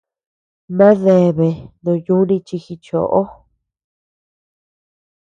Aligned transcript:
Bea 0.77 0.95
deabea 1.01 1.55
no 1.83 1.91
yuni 2.05 2.37
chi 2.47 2.57
jichoó. 2.63 3.21